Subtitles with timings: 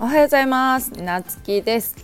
[0.00, 0.92] おはようございます。
[1.02, 1.96] なつきです。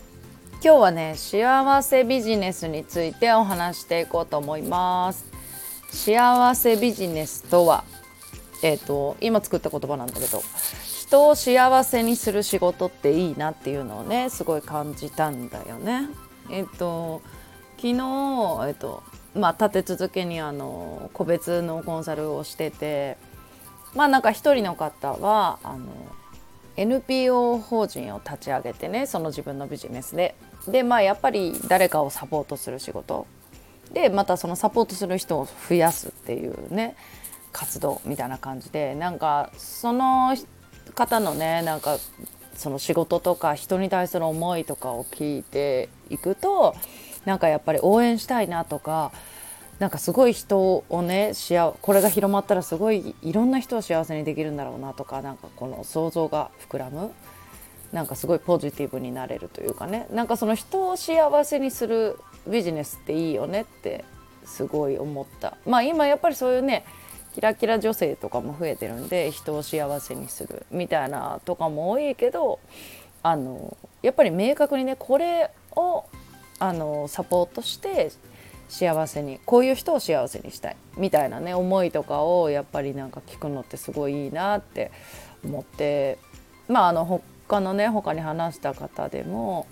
[0.54, 5.24] 今日はね幸せビジネスについてお話していこうと思います。
[5.92, 7.84] 幸せビジネスとは
[8.64, 10.42] えっ、ー、と今作った言葉なんだけど
[10.84, 16.08] 人を幸せにする仕事っていいなっていうのをねすごい感じたんだよね。
[16.50, 17.22] えっ、ー、と
[17.76, 19.04] 昨日えっ、ー、と
[19.36, 23.18] まあ立て続けにあの個別のコンサルをしてて
[23.94, 25.86] まあなんか一人の方はあの
[26.76, 30.34] NPO 法人を立ち上げてねその自分のビジネスで。
[30.68, 33.26] でまあやっぱり誰かをサポートする仕事。
[33.92, 36.96] でまたそのサポートする人を増やすっていうね
[37.52, 40.36] 活動みたいな感じでなんかその
[40.94, 41.98] 方のねなんか
[42.54, 46.74] その仕事とか人に対する思いとかを聞いていくと
[47.24, 49.12] なんかやっぱり応援したいなとか
[49.78, 57.10] なんかすごい人をねしこれが広まったらすごいいろんな人を幸せにできるんだろうなとかなんかこの想像が膨らむ。
[57.92, 60.08] なんかすごいポジティブになれるというかね。
[60.10, 64.04] なんかその人を幸せにするビジネスっていいよねって
[64.44, 65.56] すごい思った。
[65.64, 66.84] まあ今やっぱりそういうね
[67.34, 72.58] キラキラ女性とかも増えてるんで人を幸せにするみたいなとかも多いけど
[73.22, 76.04] あのやっぱり明確にねこれを
[76.58, 78.10] あのサポートして
[78.68, 84.90] 幸せにこういう人を幸せにしたいみたいなね思いとかをやっぱりなんか聞くのってすごいいいなって
[85.44, 86.18] 思って
[86.68, 89.66] まああの他のね他に話した方でも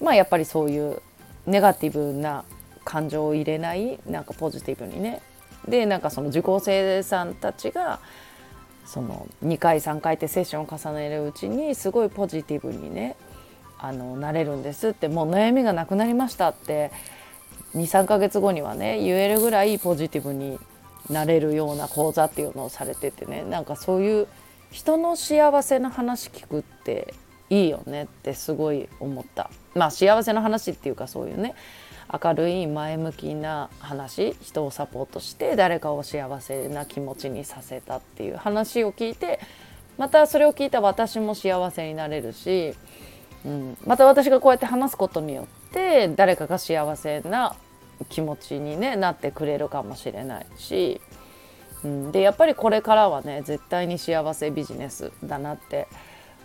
[0.00, 1.02] まあやっぱりそういう
[1.46, 2.44] ネガティブな
[2.84, 5.20] 感情を入れないなんかポジティブにね。
[5.68, 8.00] でなんかその受講生さんたちが
[8.84, 13.16] その2回3回ってセッションを重ねるうちにすごいポジティブにね
[13.78, 16.90] あのなれるんですってもう悩みがなくなりましたって
[17.74, 20.58] 23ヶ月後にはね言えるぐらいポジティブに
[21.10, 24.28] なれるような講座っていうのをされててねなんかそういう
[24.70, 27.14] 人の幸せな話聞くって
[27.50, 29.50] いいよねってすごい思った。
[29.74, 31.54] まあ幸せの話っていうかそういうね
[32.12, 39.40] 明るい前向きな話人をサポートして誰かを幸せな気持ちにさせたっていう話を聞いて
[39.96, 42.74] またそれを聞いた私も幸せになれるし、
[43.46, 47.56] うん、また私がこうやって話すことによって誰かが幸せな
[48.04, 51.00] 気持ちに、ね、なってくれるかもしれないし、
[51.84, 55.88] うん、でやっぱりこれからはね絶対に幸せビジネスだなって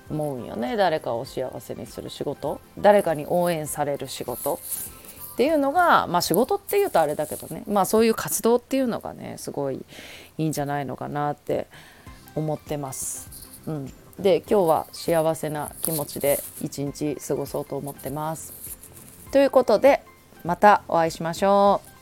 [0.09, 0.77] 思うんよね。
[0.77, 2.61] 誰かを幸せにする仕事。
[2.77, 4.59] 誰かに応援される仕事。
[5.33, 7.63] っていうのがまあ仕事っていうとあれだけどね。
[7.67, 9.85] まあそういう活動っていうのがねすごい
[10.37, 11.67] いいんじゃないのかなって
[12.35, 13.29] 思ってます。
[13.67, 18.53] うん、で今日は幸せな気持ちで一日過ごそうと思ってます。
[19.31, 20.01] ということで
[20.43, 21.96] またお会いしましょう。